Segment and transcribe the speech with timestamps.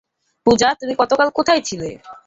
[0.45, 1.89] পূজা, তুমি গতকাল কোথায় ছিলে?